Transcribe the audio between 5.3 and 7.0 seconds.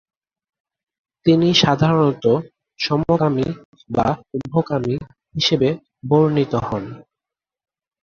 হিসেবে বর্ণিত হন।